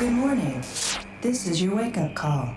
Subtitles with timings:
[0.00, 0.62] Good morning.
[1.20, 2.54] This is your wake up call.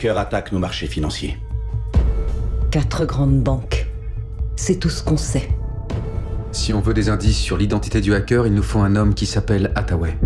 [0.00, 1.36] Hackers attaquent nos marchés financiers.
[2.70, 3.86] Quatre grandes banques.
[4.56, 5.50] C'est tout ce qu'on sait.
[6.52, 9.26] Si on veut des indices sur l'identité du hacker, il nous faut un homme qui
[9.26, 10.16] s'appelle Hathaway.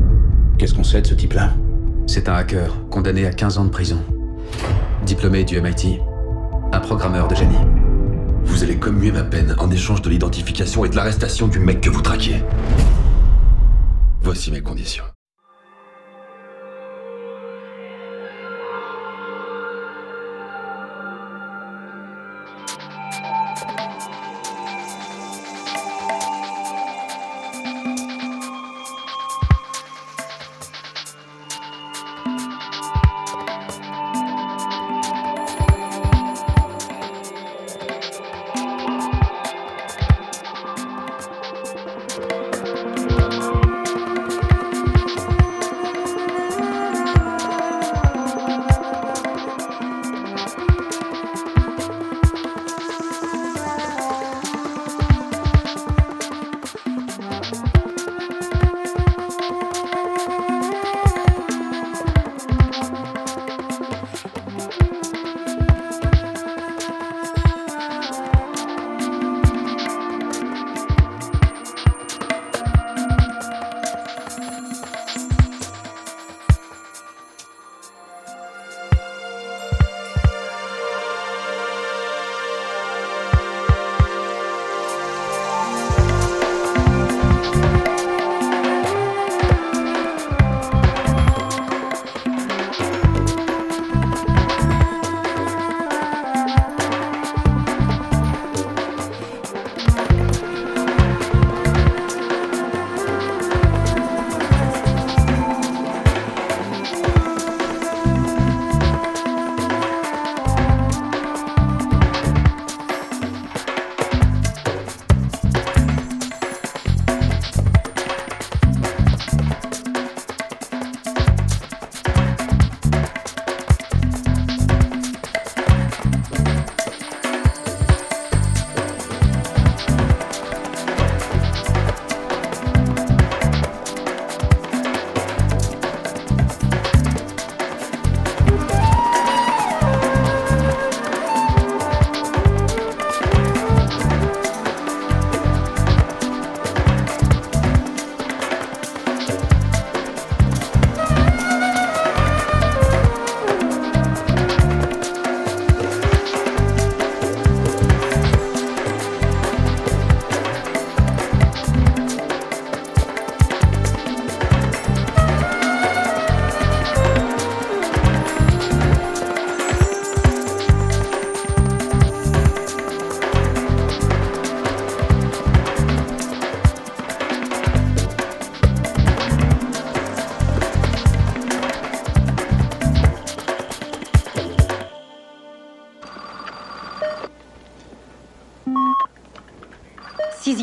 [0.59, 1.55] Qu'est-ce qu'on sait de ce type-là?
[2.07, 4.01] C'est un hacker, condamné à 15 ans de prison.
[5.05, 5.99] Diplômé du MIT.
[6.73, 7.55] Un programmeur de génie.
[8.45, 11.91] Vous allez commuer ma peine en échange de l'identification et de l'arrestation du mec que
[11.91, 12.45] vous traquiez.
[14.23, 15.05] Voici mes conditions.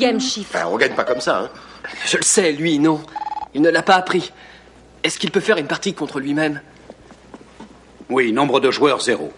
[0.01, 0.57] Sixième chiffre.
[0.65, 1.49] on gagne pas comme ça, hein.
[2.07, 3.03] Je le sais, lui, non.
[3.53, 4.31] Il ne l'a pas appris.
[5.03, 6.59] Est-ce qu'il peut faire une partie contre lui-même?
[8.09, 9.31] Oui, nombre de joueurs zéro.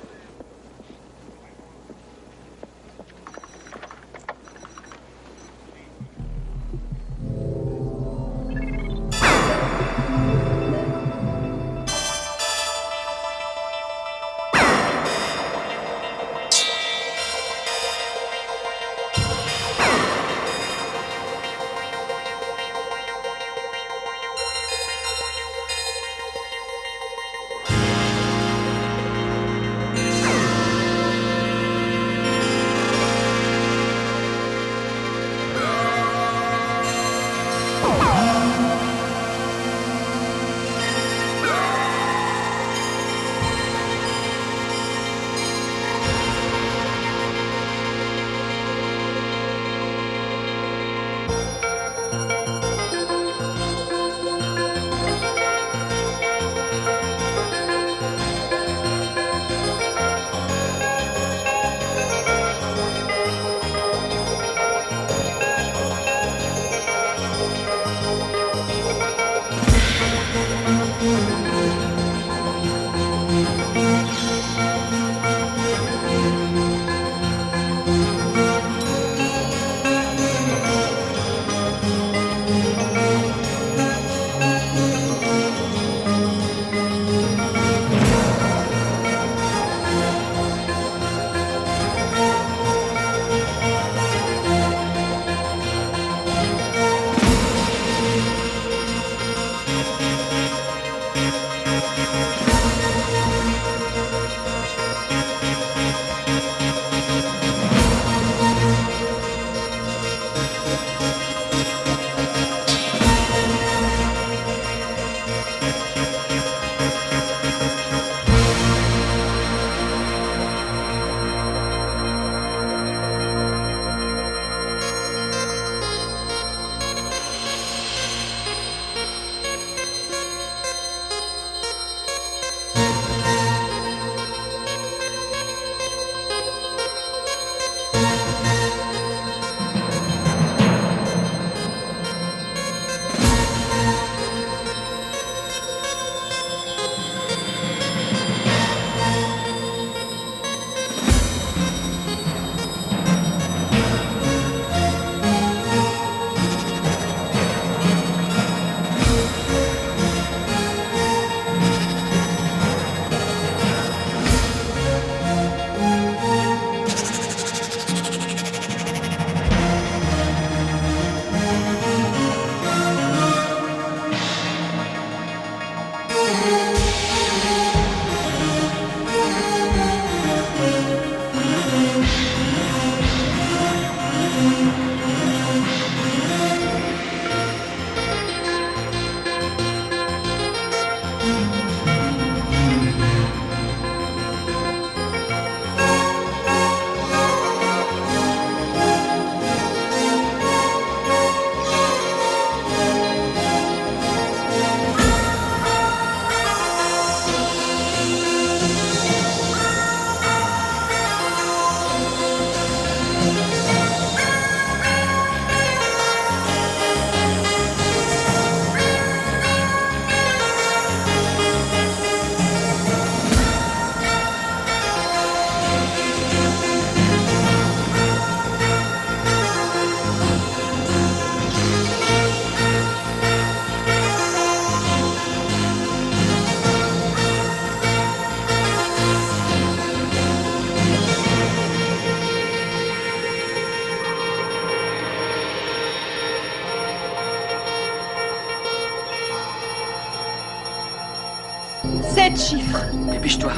[252.16, 252.86] Sept chiffres.
[253.12, 253.52] Dépêche-toi.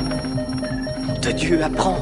[1.21, 1.99] De Dieu, apprends.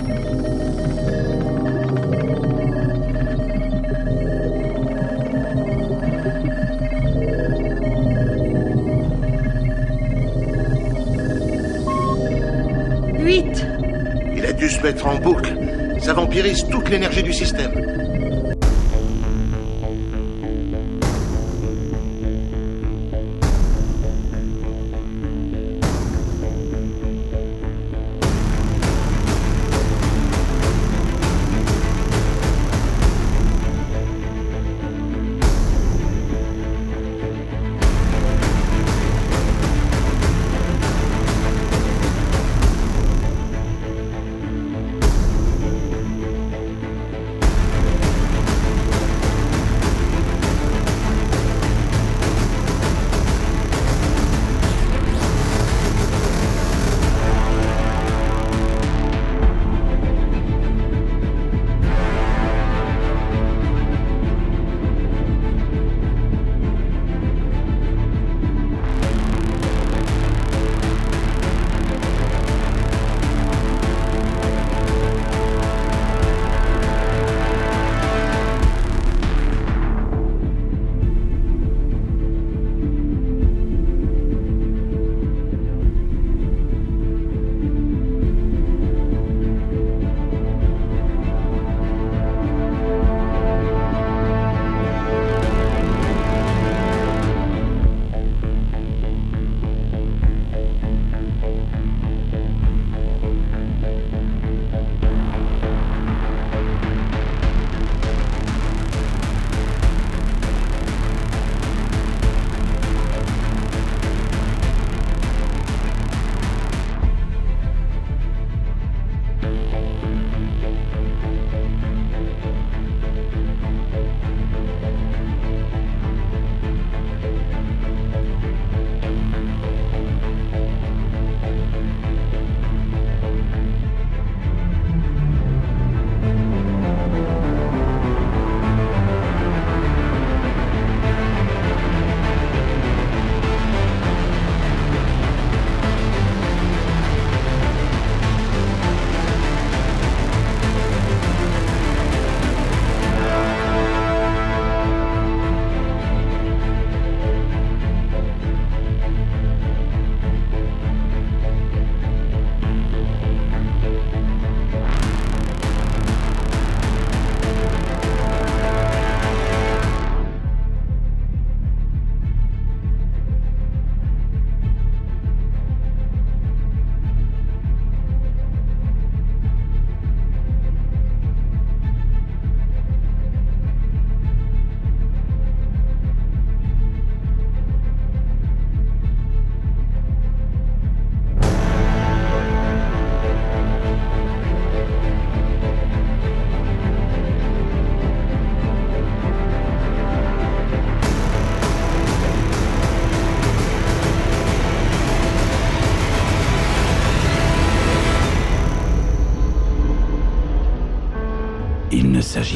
[13.20, 13.66] Huit.
[14.36, 15.56] Il a dû se mettre en boucle.
[16.00, 17.72] Ça vampirise toute l'énergie du système.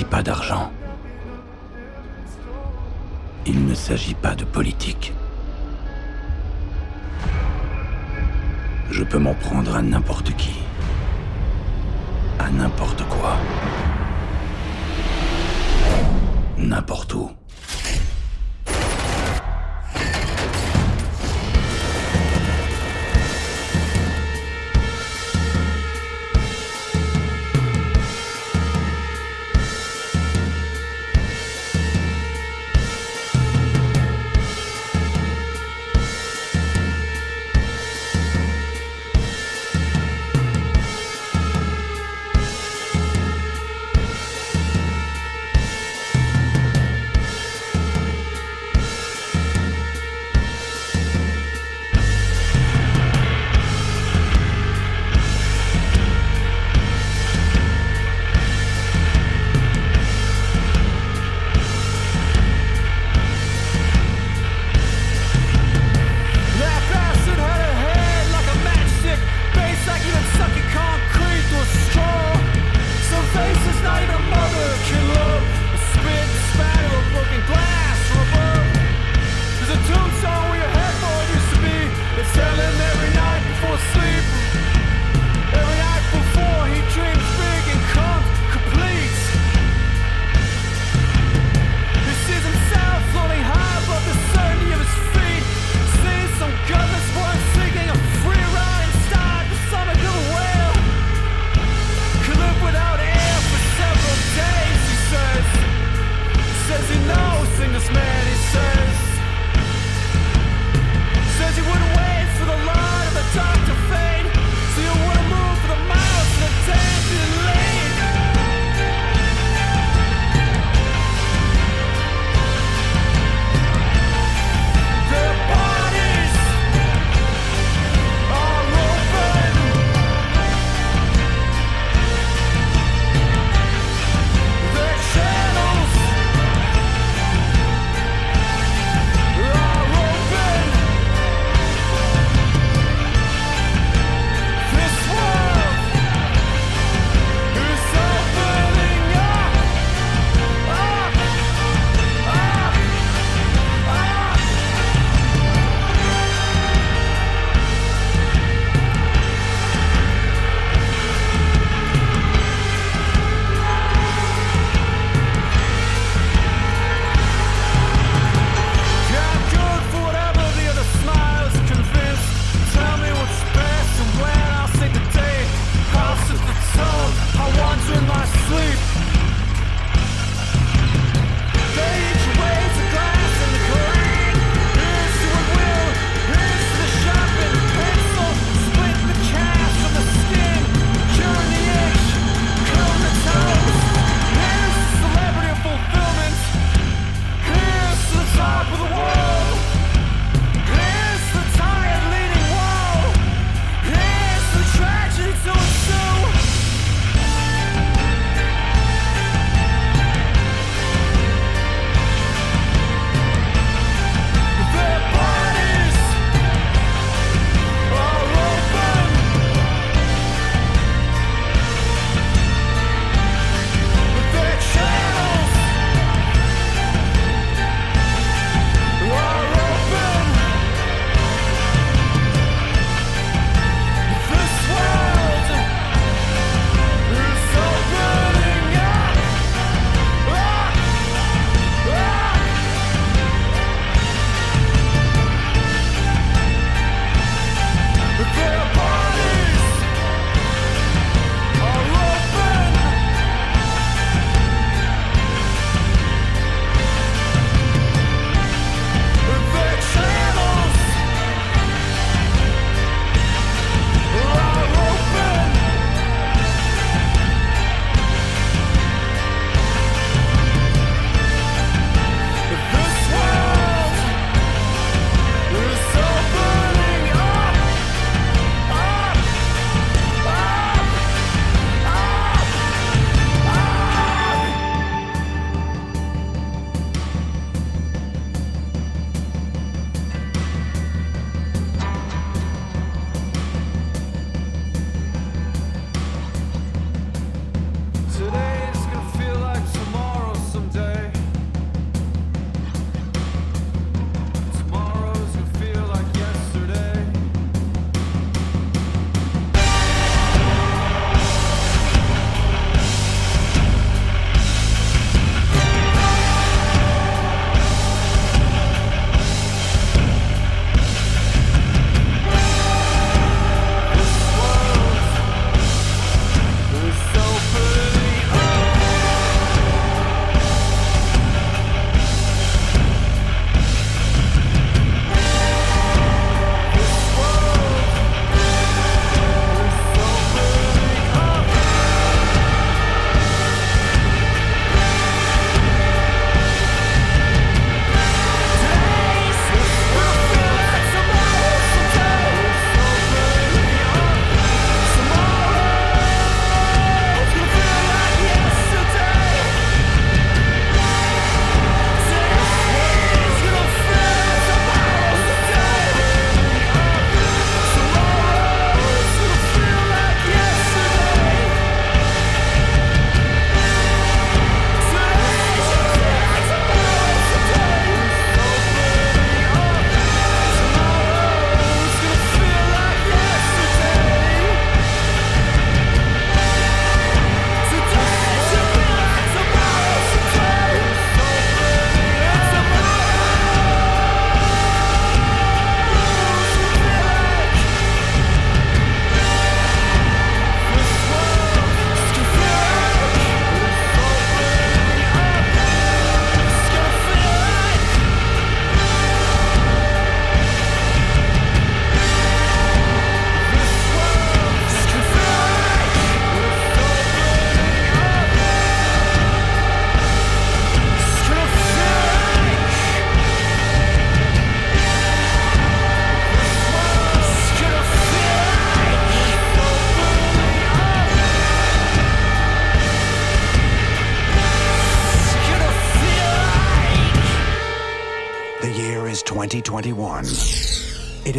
[0.03, 0.36] Pas.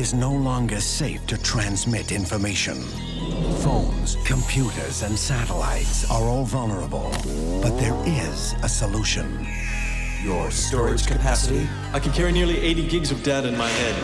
[0.09, 2.77] Is no longer safe to transmit information.
[3.61, 7.11] Phones, computers, and satellites are all vulnerable.
[7.61, 9.47] But there is a solution.
[10.23, 11.69] Your storage capacity?
[11.93, 13.97] I can carry nearly 80 gigs of data in my head.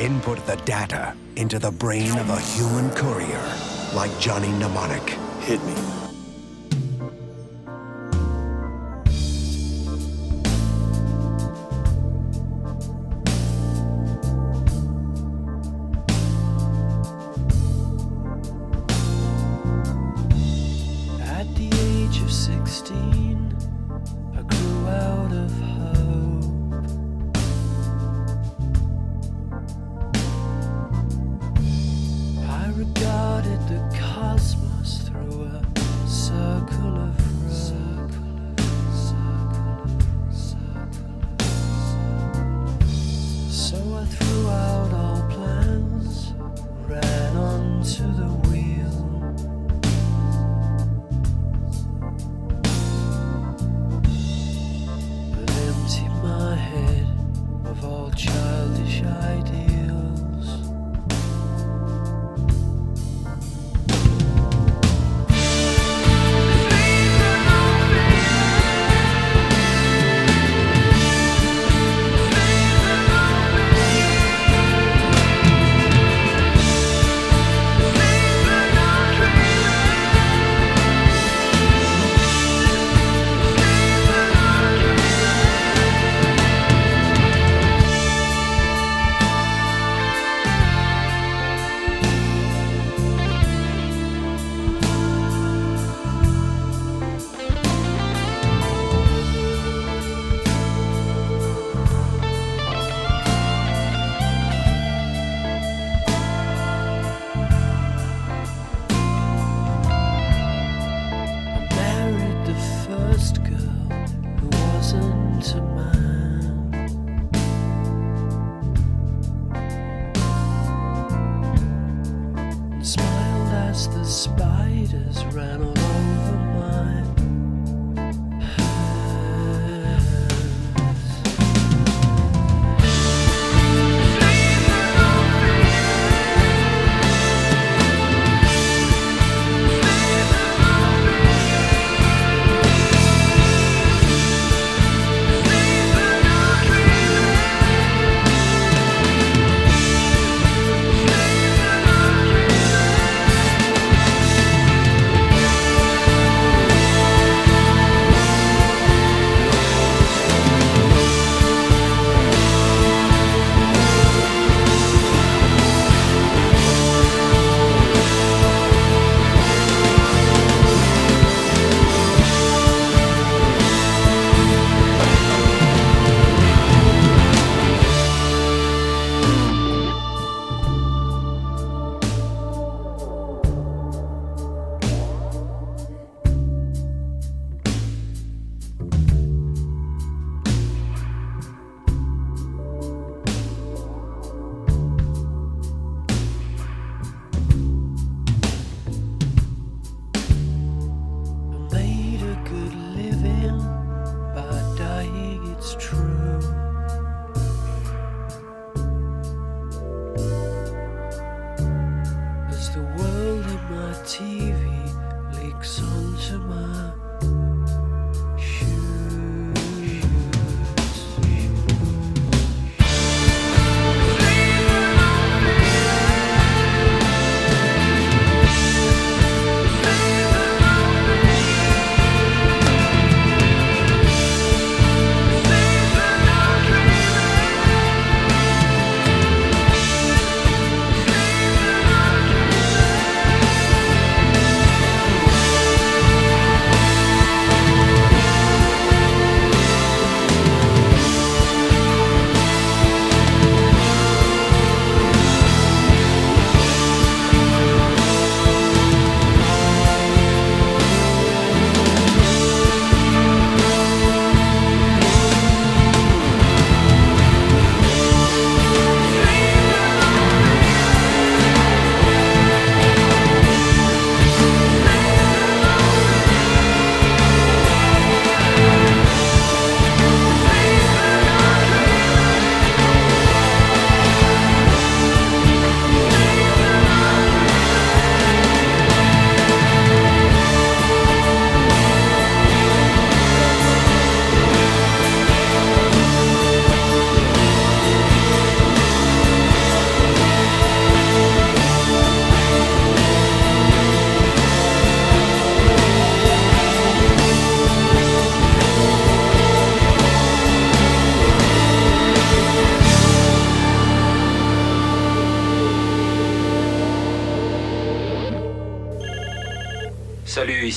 [0.00, 3.44] Input the data into the brain of a human courier,
[3.94, 5.10] like Johnny Mnemonic.
[5.42, 6.01] Hit me.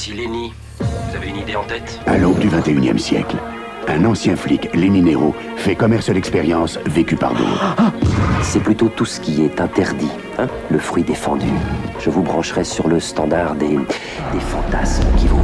[0.05, 0.53] Ici Lenny.
[0.79, 1.99] Vous avez une idée en tête?
[2.05, 3.37] À l'aube du 21e siècle,
[3.87, 7.75] un ancien flic, Lenny Nero, fait commerce d'expérience vécu par d'autres.
[8.43, 11.47] C'est plutôt tout ce qui est interdit, hein le fruit défendu.
[11.99, 13.77] Je vous brancherai sur le standard des,
[14.33, 15.41] des fantasmes qui vous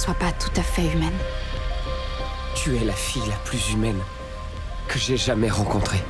[0.00, 1.18] Ne sois pas tout à fait humaine
[2.54, 4.00] Tu es la fille la plus humaine
[4.88, 6.02] que j'ai jamais rencontrée.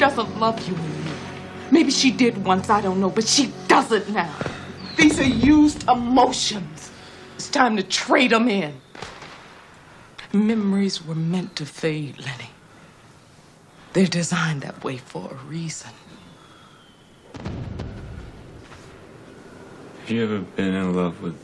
[0.00, 1.14] Doesn't love you anymore.
[1.70, 4.34] Maybe she did once, I don't know, but she doesn't now.
[4.96, 6.90] These are used emotions.
[7.36, 8.80] It's time to trade them in.
[10.32, 12.50] Memories were meant to fade, Lenny.
[13.92, 15.90] They're designed that way for a reason.
[17.34, 17.70] Have
[20.10, 21.38] you ever been in love with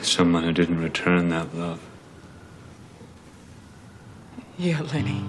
[0.00, 1.82] someone who didn't return that love?
[4.56, 5.22] Yeah, Lenny.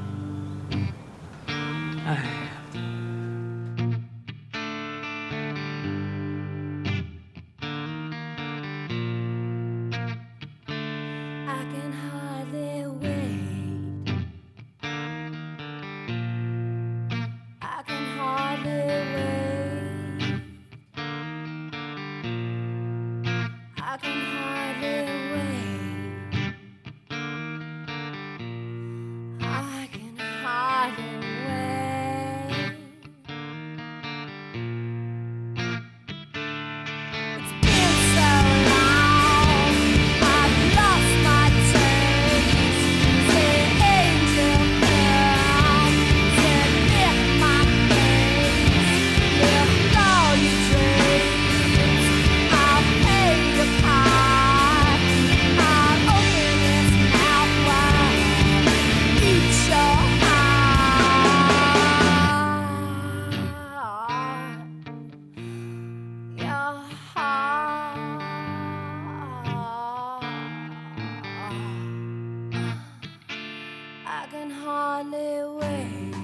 [74.27, 76.16] I can hardly wait.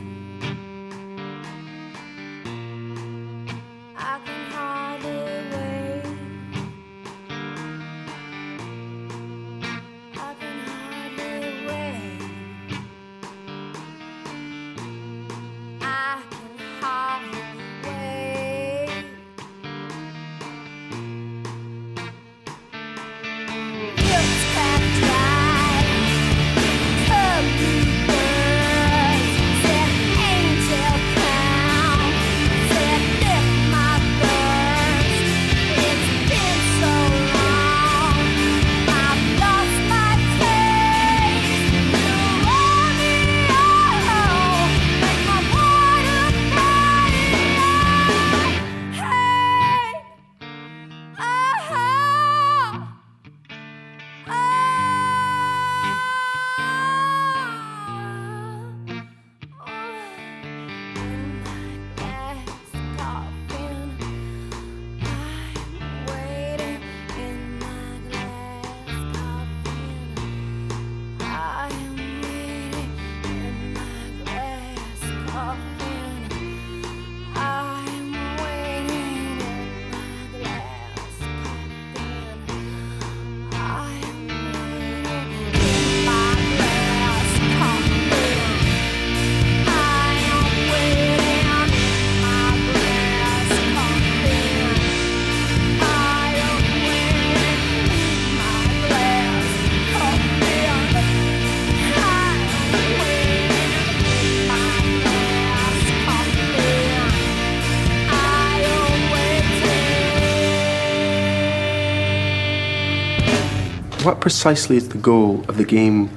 [114.24, 116.10] Precisely is the goal of the game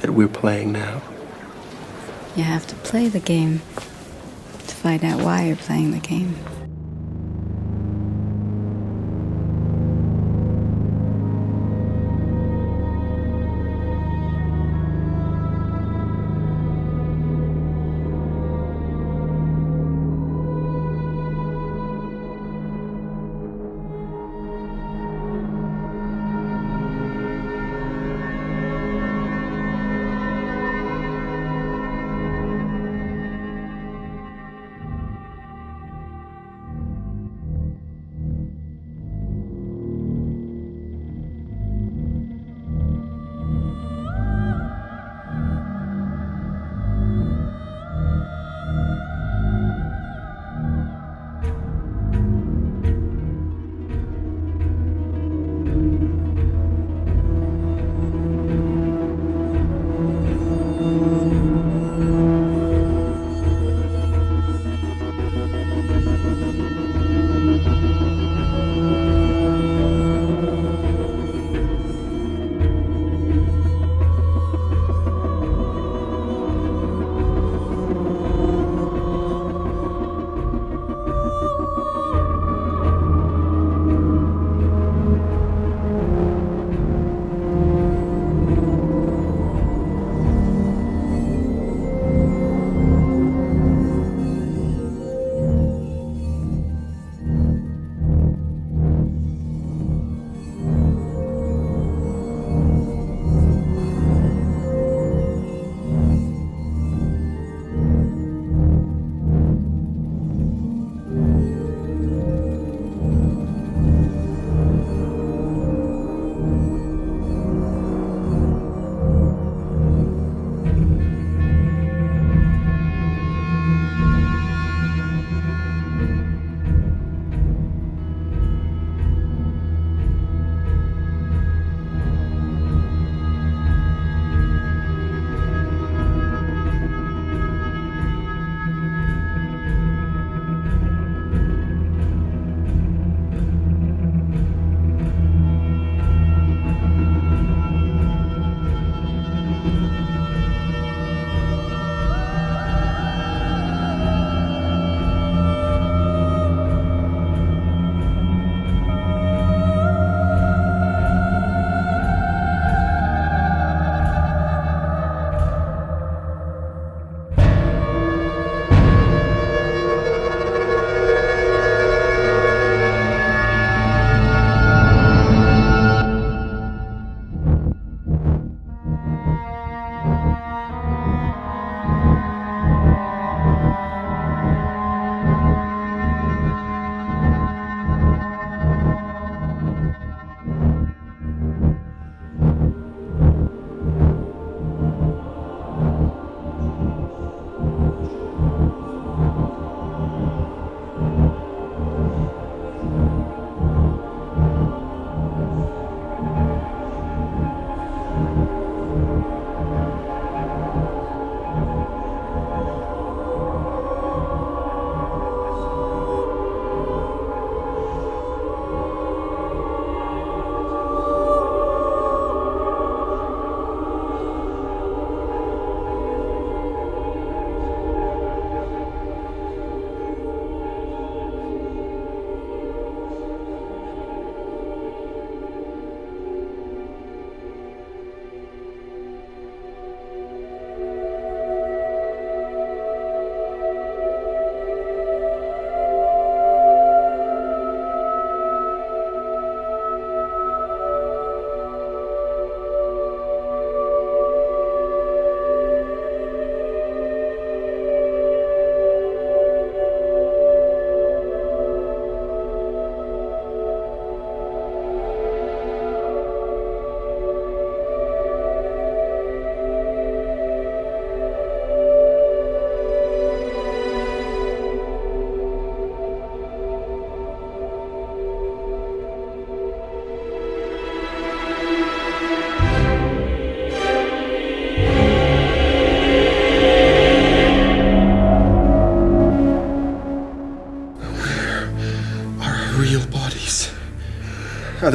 [0.00, 1.02] that we're playing now?
[2.34, 3.60] You have to play the game
[4.66, 6.38] to find out why you're playing the game.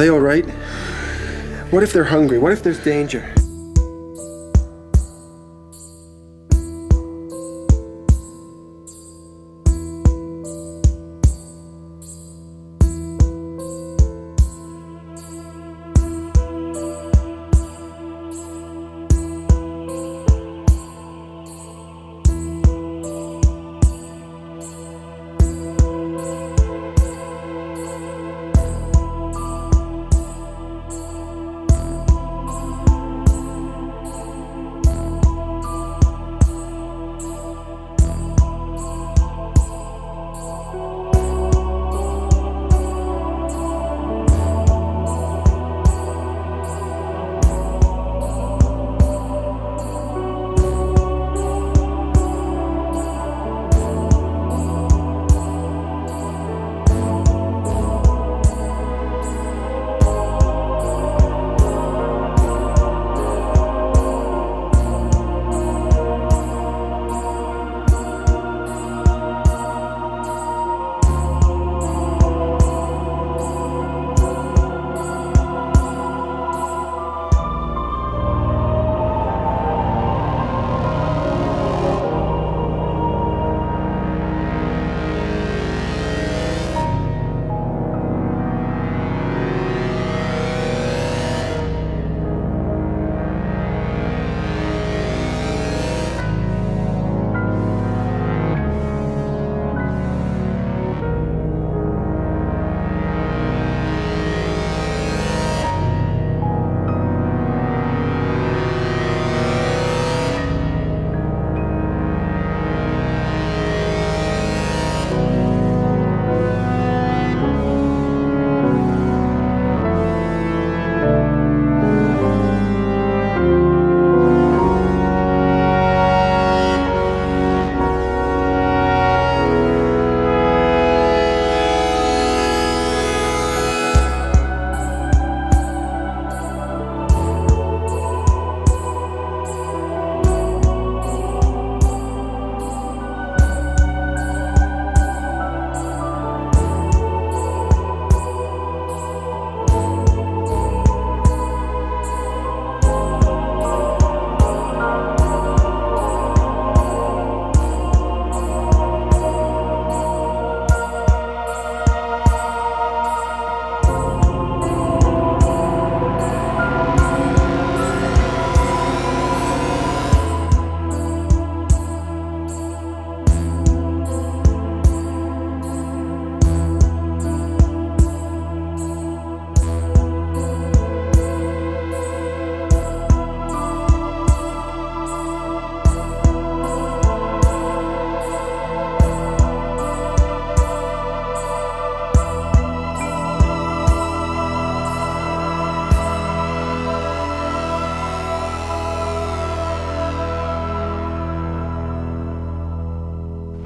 [0.00, 0.46] They all right?
[1.70, 2.38] What if they're hungry?
[2.38, 3.34] What if there's danger?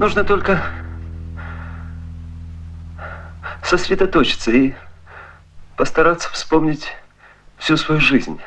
[0.05, 0.63] Нужно только
[3.63, 4.75] сосредоточиться и
[5.79, 6.93] постараться вспомнить
[7.57, 8.39] всю свою жизнь.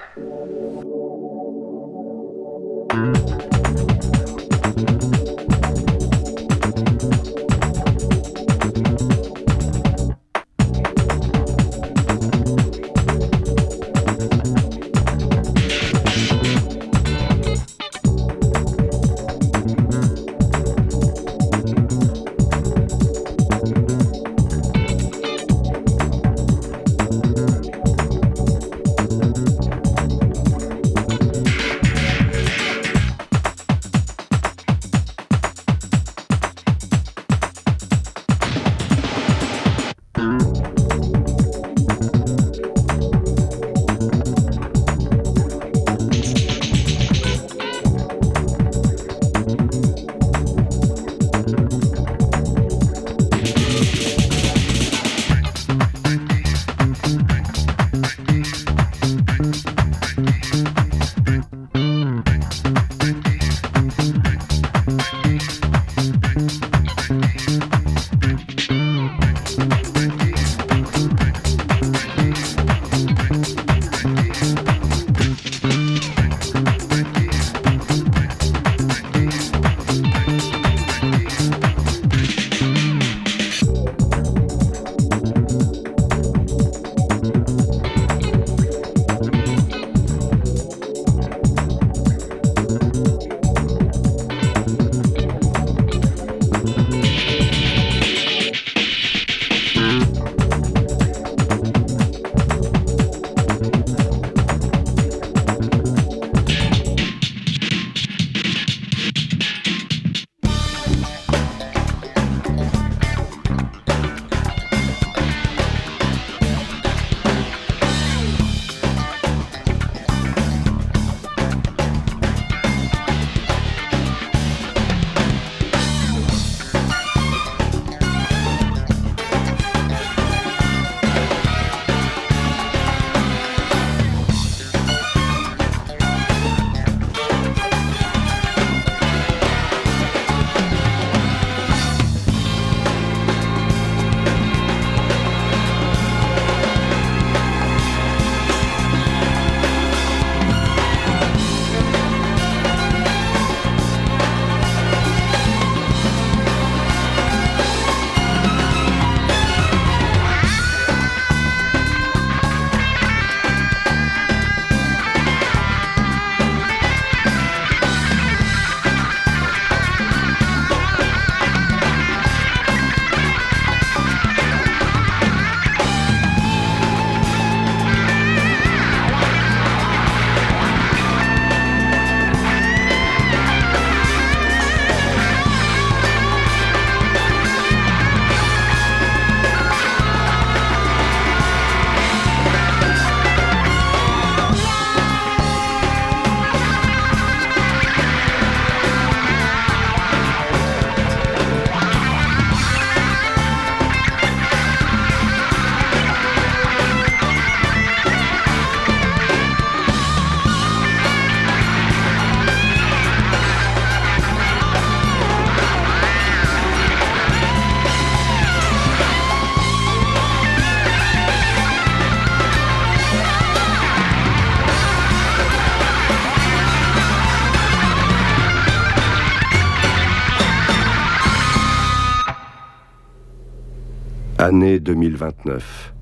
[234.48, 235.94] Année 2029.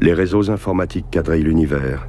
[0.00, 2.06] Les réseaux informatiques quadrillent l'univers.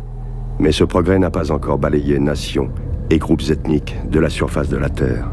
[0.60, 2.70] Mais ce progrès n'a pas encore balayé nations
[3.10, 5.30] et groupes ethniques de la surface de la Terre.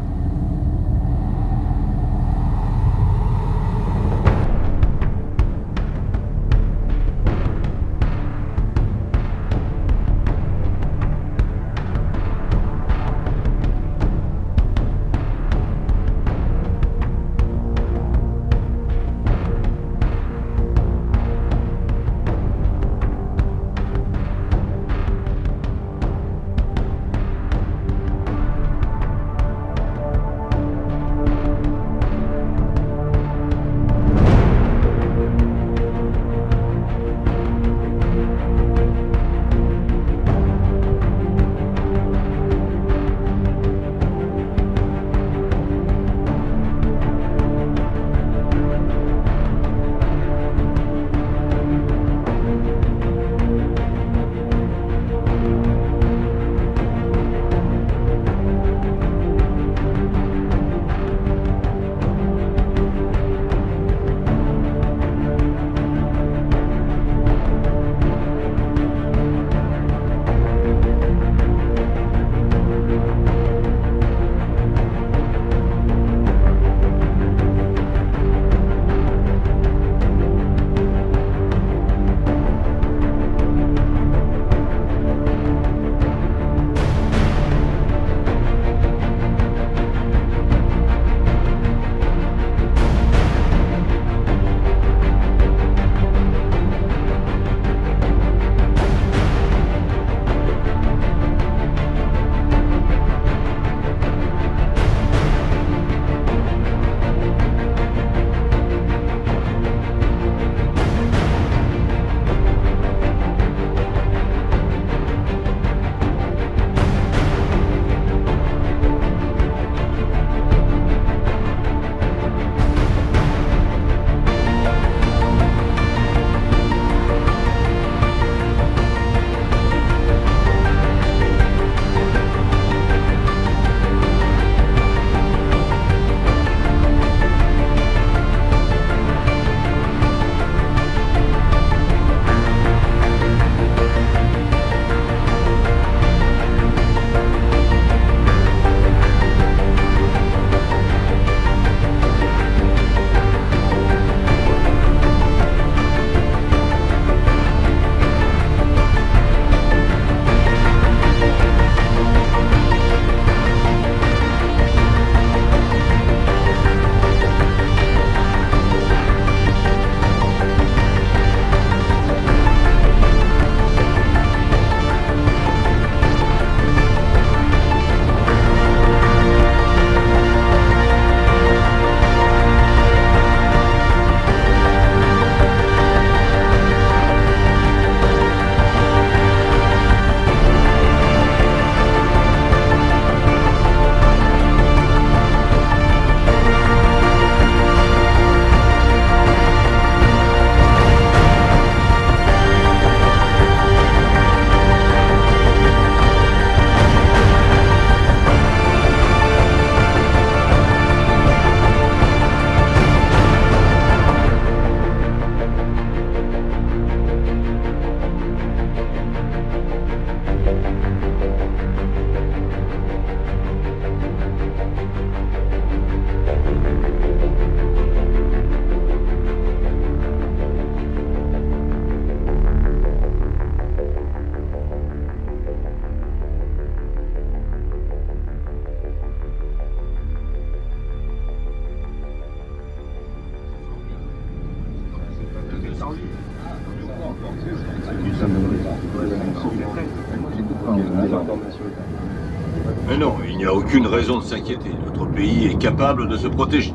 [253.75, 254.71] Aucune raison de s'inquiéter.
[254.85, 256.73] Notre pays est capable de se protéger.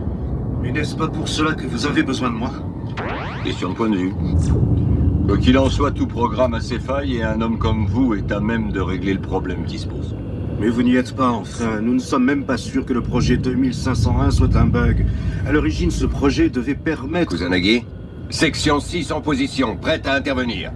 [0.60, 2.50] Mais n'est-ce pas pour cela que vous avez besoin de moi?
[3.42, 4.12] Question de point de vue.
[5.26, 8.30] Quoi qu'il en soit, tout programme a ses failles et un homme comme vous est
[8.30, 10.14] à même de régler le problème qui se pose.
[10.60, 11.80] Mais vous n'y êtes pas, enfin.
[11.80, 15.06] Nous ne sommes même pas sûrs que le projet 2501 soit un bug.
[15.46, 17.30] À l'origine, ce projet devait permettre...
[17.30, 17.82] Kusanagi
[18.28, 20.70] Section 6 en position, prête à intervenir.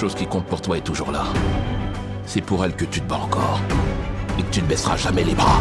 [0.00, 1.24] chose qui compte pour toi est toujours là.
[2.24, 3.60] C'est pour elle que tu te bats encore.
[4.38, 5.60] Et que tu ne baisseras jamais les bras.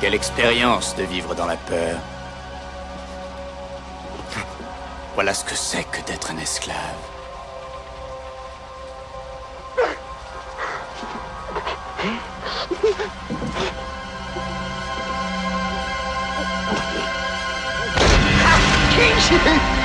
[0.00, 1.98] Quelle expérience de vivre dans la peur.
[5.14, 6.76] Voilà ce que c'est que d'être un esclave.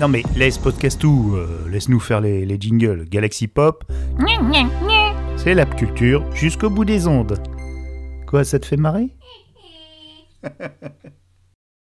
[0.00, 3.04] Non mais laisse Podcastou, euh, laisse-nous faire les, les jingles.
[3.08, 3.84] Galaxy Pop,
[5.36, 7.42] c'est la culture jusqu'au bout des ondes.
[8.28, 9.08] Quoi, ça te fait marrer?